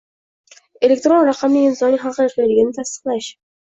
[0.87, 3.29] elektron raqamli imzoning haqiqiyligini tasdiqlash